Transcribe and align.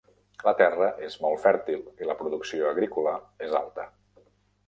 La 0.45 0.53
terra 0.61 0.87
és 1.07 1.17
molt 1.25 1.43
fèrtil 1.43 1.83
i 2.05 2.09
la 2.11 2.17
producció 2.23 2.71
agrícola 2.71 3.13
és 3.49 3.57
alta. 3.63 3.89